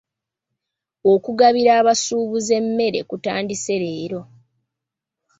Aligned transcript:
Okugabira 1.13 1.71
abasuubuzi 1.79 2.51
emmere 2.59 2.99
kutandika 3.09 3.71
leero. 3.83 4.21